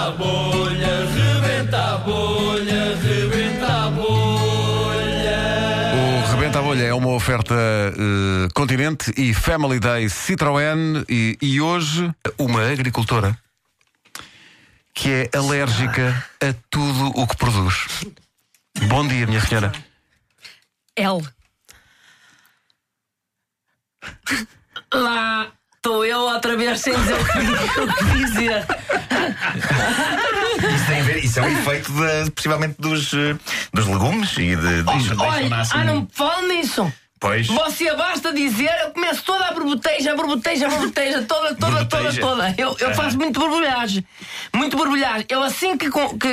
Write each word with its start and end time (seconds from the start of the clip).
a 0.00 0.10
bolha, 0.12 1.06
rebenta 1.06 1.94
a 1.94 1.98
bolha, 1.98 2.96
rebenta 2.96 3.66
a 3.66 3.90
bolha. 3.90 5.40
O 5.94 6.34
Rebenta 6.34 6.58
a 6.58 6.62
Bolha 6.62 6.84
é 6.84 6.94
uma 6.94 7.10
oferta 7.10 7.54
eh, 7.54 8.48
Continente 8.54 9.12
e 9.16 9.34
Family 9.34 9.78
Day 9.78 10.06
Citroën 10.06 11.04
e, 11.08 11.36
e 11.42 11.60
hoje 11.60 12.10
uma 12.38 12.66
agricultora 12.70 13.38
que 14.94 15.10
é 15.10 15.36
alérgica 15.36 16.26
a 16.40 16.54
tudo 16.70 17.08
o 17.14 17.26
que 17.26 17.36
produz. 17.36 18.06
Bom 18.88 19.06
dia, 19.06 19.26
minha 19.26 19.40
senhora. 19.40 19.70
L. 20.96 21.22
Lá 24.92 25.52
outra 26.40 26.56
vez 26.56 26.80
sem 26.80 26.94
dizer 26.94 27.14
o 27.14 27.24
que, 27.24 27.80
o 27.80 27.94
que 27.94 28.04
dizer. 28.24 28.66
Isso 30.74 30.86
tem 30.86 31.00
a 31.00 31.04
ver, 31.04 31.24
isso 31.24 31.38
é 31.38 31.42
um 31.42 31.58
efeito 31.58 31.92
de, 31.92 32.30
possivelmente 32.30 32.76
dos, 32.78 33.12
eh, 33.12 33.36
dos 33.72 33.86
legumes 33.86 34.32
e 34.38 34.56
de, 34.56 34.82
deixam 34.82 35.18
Olha, 35.18 35.62
ah, 35.70 35.84
não 35.84 36.00
me 36.02 36.08
fale 36.10 36.48
nisso. 36.48 36.92
Pois. 37.20 37.48
Você 37.48 37.94
basta 37.94 38.32
dizer, 38.32 38.72
eu 38.82 38.92
começo 38.92 39.22
toda 39.24 39.44
a 39.44 39.52
borboteja, 39.52 40.12
a 40.12 40.16
borboteja, 40.16 40.66
a 40.66 40.70
borboteja, 40.70 41.22
toda, 41.22 41.54
toda, 41.54 41.84
toda, 41.84 42.12
toda. 42.14 42.54
Eu, 42.56 42.74
eu 42.80 42.94
faço 42.94 43.18
muito 43.18 43.38
borbulhagem. 43.38 44.02
Muito 44.54 44.74
borbulhagem. 44.74 45.26
Eu 45.28 45.42
assim 45.42 45.76
que, 45.76 45.90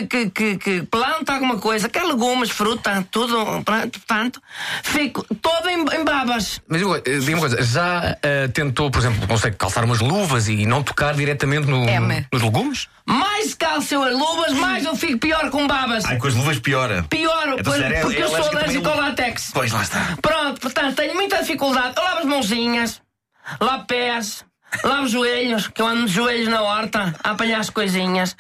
que, 0.08 0.30
que, 0.30 0.58
que, 0.58 0.82
planto 0.84 1.30
alguma 1.30 1.58
coisa, 1.58 1.90
quer 1.90 2.04
legumes, 2.04 2.52
fruta, 2.52 3.06
tudo, 3.12 3.36
portanto, 3.66 4.42
fico 4.82 5.26
toda 5.42 5.74
em, 5.74 6.06
babas. 6.06 6.62
Mas 6.70 6.80
diga 6.80 7.34
uma 7.34 7.40
coisa, 7.40 7.62
já 7.62 8.18
eh, 8.24 8.48
tentou, 8.48 8.90
por 8.90 9.00
exemplo, 9.00 9.28
consegue 9.28 9.58
calçar 9.58 9.84
umas 9.84 10.00
luvas 10.00 10.48
e 10.48 10.66
não 10.66 10.82
tocar 10.82 11.14
diretamente 11.14 11.68
no- 11.68 11.86
M. 11.86 12.26
nos 12.32 12.42
legumes? 12.42 12.88
Mais 13.48 13.54
calço 13.54 13.94
eu 13.94 14.04
as 14.04 14.14
luvas, 14.14 14.52
mais 14.54 14.84
eu 14.84 14.94
fico 14.96 15.20
pior 15.20 15.50
com 15.50 15.66
babas. 15.68 16.04
Ai, 16.04 16.18
com 16.18 16.28
as 16.28 16.34
luvas 16.36 16.60
piora. 16.60 17.04
Pior, 17.10 17.48
Então, 17.48 17.64
pois- 17.64 17.78
sério, 17.82 17.96
é- 17.98 18.02
porque 18.02 18.18
é 18.18 18.24
eu 18.24 18.28
sou 18.30 18.46
alérgico 18.50 18.90
ao 18.90 18.98
látex. 18.98 19.52
Pois 19.54 19.72
lá 19.72 19.82
está. 19.84 20.18
Pronto, 20.22 20.60
portanto, 20.60 20.96
tenho 20.98 21.16
muita 21.16 21.38
dificuldade. 21.40 21.94
Eu 21.96 22.04
lavo 22.04 22.20
as 22.20 22.26
mãozinhas, 22.26 23.02
lavo 23.62 23.86
pés, 23.86 24.44
lavo 24.84 25.04
os 25.04 25.12
joelhos, 25.12 25.68
que 25.68 25.82
eu 25.82 25.88
ando 25.88 26.08
de 26.08 26.12
joelhos 26.14 26.50
na 26.50 26.62
horta 26.62 27.16
a 27.24 27.32
apanhar 27.32 27.62
as 27.62 27.70
coisinhas. 27.70 28.36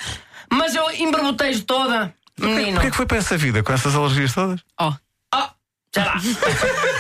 Mas 0.52 0.76
eu 0.76 0.92
emberbotejo 0.92 1.64
toda, 1.64 2.14
menino. 2.38 2.74
Porquê 2.74 2.92
que 2.92 2.98
foi 2.98 3.06
para 3.06 3.18
essa 3.18 3.38
vida 3.38 3.64
com 3.64 3.72
essas 3.72 3.96
alergias 3.96 4.34
todas? 4.34 4.60
Oh, 4.80 4.92
lá. 5.98 6.16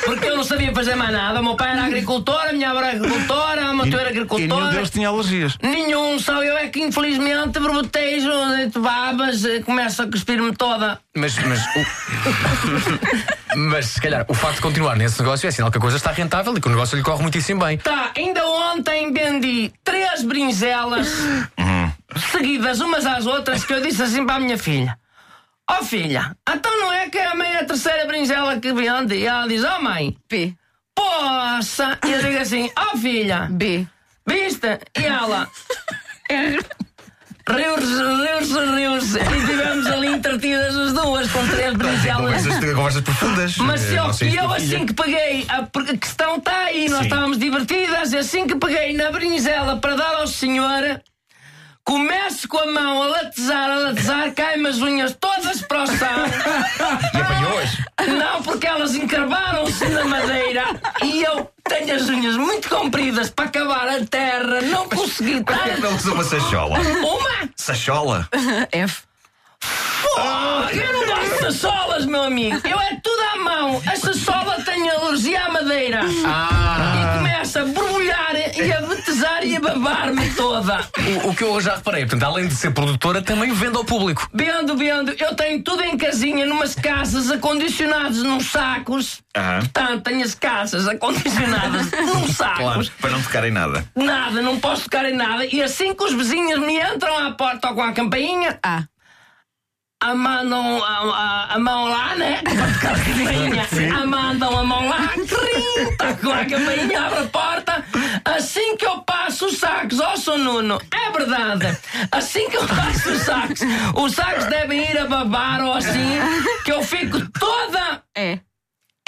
Porque 0.05 0.25
eu 0.27 0.35
não 0.37 0.43
sabia 0.43 0.73
fazer 0.73 0.95
mais 0.95 1.11
nada. 1.11 1.39
O 1.39 1.43
meu 1.43 1.55
pai 1.55 1.71
era 1.71 1.85
agricultor, 1.85 2.47
a 2.49 2.53
minha 2.53 2.69
avó 2.69 2.79
era 2.79 2.91
agricultora, 2.97 3.65
a 3.65 3.73
minha 3.73 3.87
era 3.87 4.09
E 4.11 4.13
nenhum 4.13 4.23
agricultora. 4.23 4.71
deles 4.71 4.89
tinha 4.89 5.09
alergias. 5.09 5.57
Nenhum, 5.61 6.19
só 6.19 6.43
eu 6.43 6.57
é 6.57 6.67
que 6.67 6.81
infelizmente 6.81 7.59
berbotejo, 7.59 8.29
deito 8.55 8.79
babas, 8.81 9.45
eh, 9.45 9.59
começo 9.61 10.01
a 10.01 10.07
cuspir-me 10.07 10.53
toda. 10.55 10.99
Mas, 11.15 11.37
mas, 11.39 11.59
o... 11.59 13.57
mas 13.57 13.85
se 13.87 14.01
calhar 14.01 14.25
o 14.27 14.33
facto 14.33 14.55
de 14.55 14.61
continuar 14.61 14.95
nesse 14.95 15.19
negócio 15.21 15.47
é 15.47 15.51
sinal 15.51 15.71
que 15.71 15.77
a 15.77 15.81
coisa 15.81 15.97
está 15.97 16.11
rentável 16.11 16.55
e 16.55 16.61
que 16.61 16.67
o 16.67 16.71
negócio 16.71 16.95
lhe 16.97 17.03
corre 17.03 17.21
muitíssimo 17.21 17.63
bem. 17.65 17.77
Tá, 17.77 18.11
ainda 18.15 18.45
ontem 18.45 19.11
vendi 19.11 19.71
três 19.83 20.23
brinzelas 20.23 21.07
seguidas 22.31 22.79
umas 22.79 23.05
às 23.05 23.25
outras 23.25 23.63
que 23.63 23.73
eu 23.73 23.81
disse 23.81 24.01
assim 24.01 24.25
para 24.25 24.35
a 24.35 24.39
minha 24.39 24.57
filha. 24.57 24.97
Ó 25.69 25.83
filha, 25.83 26.35
então 26.49 26.79
não 26.79 26.93
é 26.93 27.09
que 27.09 27.17
é 27.17 27.25
a 27.25 27.35
meia 27.35 27.65
terceira 27.65 28.05
brinzela 28.05 28.59
que 28.59 28.71
vende? 28.73 29.15
E 29.15 29.25
ela 29.25 29.47
diz, 29.47 29.63
ó 29.63 29.81
mãe, 29.81 30.15
P. 30.27 30.55
poça! 30.95 31.99
E 32.05 32.11
eu 32.11 32.21
digo 32.21 32.39
assim, 32.39 32.71
ó 32.75 32.97
filha, 32.97 33.47
B. 33.51 33.85
viste? 34.25 34.79
E 34.97 35.05
ela... 35.05 35.49
Riu-se, 37.49 38.03
riu-se, 38.03 38.75
riu-se. 38.75 39.19
E 39.19 39.45
tivemos 39.45 39.87
ali 39.87 40.07
entretidas 40.07 40.75
as 40.75 40.91
duas 40.91 41.31
com 41.31 41.47
três 41.47 41.73
brinzelas. 41.75 42.43
Conversas, 42.43 42.75
conversas 42.75 43.01
profundas. 43.01 43.57
Mas 43.57 43.93
eh, 43.93 43.99
eu, 43.99 44.09
e 44.09 44.13
se 44.13 44.35
eu 44.35 44.43
tua 44.43 44.55
filha. 44.55 44.75
assim 44.75 44.85
que 44.85 44.93
peguei, 44.93 45.47
a 45.47 45.95
questão 45.95 46.35
está 46.35 46.57
aí, 46.65 46.89
nós 46.89 46.99
Sim. 46.99 47.05
estávamos 47.05 47.37
divertidas, 47.39 48.11
e 48.11 48.17
assim 48.17 48.47
que 48.47 48.55
peguei 48.55 48.97
na 48.97 49.11
brinzela 49.11 49.77
para 49.77 49.95
dar 49.95 50.15
ao 50.15 50.27
senhor, 50.27 51.01
começo 51.87 52.49
com 52.49 52.57
a 52.59 52.65
mão 52.65 53.01
a 53.01 53.07
latezar, 53.07 53.71
a 53.71 53.75
latezar, 53.77 54.33
caem-me 54.33 54.67
as 54.67 54.77
unhas 54.79 55.15
todas 55.17 55.61
para 55.61 55.83
o 55.83 55.87
chão. 55.87 56.25
E 57.13 57.21
apanhou-as. 57.21 57.77
Não, 58.09 58.43
porque 58.43 58.67
elas 58.67 58.93
encarvaram-se 58.93 59.85
na 59.85 60.03
madeira 60.03 60.65
e 61.01 61.23
eu 61.23 61.49
tenho 61.63 61.95
as 61.95 62.09
unhas 62.09 62.35
muito 62.35 62.67
compridas 62.67 63.29
para 63.29 63.45
acabar 63.45 63.87
a 63.87 64.05
terra, 64.05 64.61
não 64.63 64.89
consegui 64.89 65.41
Porquê 65.41 65.61
que 65.63 65.81
dar 65.81 65.89
não 65.89 65.95
usa 65.95 66.11
uma 66.11 66.23
sachola? 66.25 66.77
uma. 66.79 67.49
Sachola? 67.55 68.27
F. 68.71 69.03
Oh, 70.17 70.69
eu 70.69 70.93
não 70.93 71.05
gosto 71.07 71.31
de 71.31 71.53
sacholas, 71.53 72.05
meu 72.05 72.23
amigo. 72.23 72.59
Eu 72.67 72.79
é 72.79 72.99
tudo 73.01 73.21
à 73.33 73.37
mão. 73.37 73.81
A 73.91 73.95
sachola 73.95 74.61
tem 74.63 74.89
alergia 74.89 75.45
à 75.45 75.51
madeira. 75.51 76.01
E 76.05 77.17
começa 77.17 77.61
a 77.61 77.65
babar-me 79.73 80.29
toda. 80.33 80.87
O, 81.23 81.29
o 81.29 81.35
que 81.35 81.43
eu 81.43 81.59
já 81.61 81.75
reparei, 81.75 82.05
portanto, 82.05 82.23
além 82.23 82.47
de 82.47 82.55
ser 82.55 82.71
produtora, 82.71 83.21
também 83.21 83.51
vende 83.53 83.77
ao 83.77 83.83
público. 83.85 84.29
Vendo, 84.33 84.75
vendo, 84.77 85.11
eu 85.19 85.35
tenho 85.35 85.61
tudo 85.63 85.83
em 85.83 85.97
casinha, 85.97 86.45
numas 86.45 86.75
casas 86.75 87.29
acondicionadas 87.31 88.23
num 88.23 88.39
sacos. 88.39 89.21
Aham. 89.35 89.59
Portanto, 89.59 90.03
tenho 90.03 90.23
as 90.23 90.35
casas 90.35 90.87
acondicionadas 90.87 91.91
num 91.91 92.27
sacos. 92.27 92.57
Claro, 92.57 92.91
para 93.01 93.09
não 93.11 93.21
tocar 93.21 93.43
em 93.45 93.51
nada. 93.51 93.85
Nada, 93.95 94.41
não 94.41 94.59
posso 94.59 94.83
tocar 94.83 95.05
em 95.05 95.15
nada. 95.15 95.45
E 95.45 95.61
assim 95.61 95.93
que 95.93 96.03
os 96.03 96.13
vizinhos 96.13 96.59
me 96.59 96.79
entram 96.79 97.17
à 97.17 97.31
porta 97.31 97.69
ou 97.69 97.75
com 97.75 97.81
a 97.83 97.91
campainha, 97.93 98.59
A. 98.63 98.83
a 100.01 100.15
mandam 100.15 100.83
a, 100.83 100.87
a, 100.89 101.53
a 101.55 101.59
mão 101.59 101.85
lá, 101.85 102.15
né? 102.15 102.41
Para 102.43 102.73
tocar 102.73 102.95
a 102.95 102.99
campainha. 103.03 103.67
A 104.01 104.05
mandam 104.05 104.59
a 104.59 104.63
mão 104.63 104.87
lá, 104.87 105.07
trim, 105.09 105.95
tá 105.97 106.13
com 106.15 106.31
a 106.31 106.45
campainha, 106.45 107.01
abre 107.05 107.19
a 107.19 107.27
porta. 107.27 107.85
Assim 108.25 108.75
que 108.77 108.85
eu 108.85 108.99
passo 109.37 109.45
os 109.45 109.57
sacos, 109.57 109.99
ó, 109.99 110.15
Sr. 110.15 110.37
Nuno, 110.37 110.81
é 110.91 111.11
verdade. 111.11 111.77
Assim 112.11 112.49
que 112.49 112.57
eu 112.57 112.65
passo 112.65 113.09
os 113.11 113.21
sacos, 113.21 113.59
os 113.95 114.13
sacos 114.13 114.45
devem 114.45 114.89
ir 114.89 114.97
a 114.97 115.05
babar 115.05 115.63
ou 115.63 115.73
assim, 115.73 116.17
que 116.65 116.71
eu 116.71 116.83
fico 116.83 117.19
toda. 117.31 118.01
E. 118.17 118.39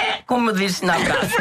É, 0.00 0.22
como 0.26 0.50
eu 0.50 0.54
disse 0.54 0.84
na 0.84 0.94
casa. 1.04 1.36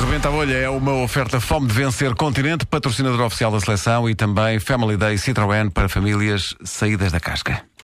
Rebenta 0.00 0.28
a 0.28 0.30
Bolha 0.30 0.54
é 0.54 0.68
uma 0.68 0.94
oferta 1.02 1.40
Fome 1.40 1.66
de 1.66 1.74
Vencer 1.74 2.14
Continente, 2.14 2.64
patrocinador 2.64 3.20
oficial 3.20 3.50
da 3.50 3.60
seleção 3.60 4.08
e 4.08 4.14
também 4.14 4.58
Family 4.58 4.96
Day 4.96 5.16
Citroën 5.16 5.70
para 5.70 5.88
famílias 5.88 6.54
saídas 6.64 7.12
da 7.12 7.20
casca. 7.20 7.64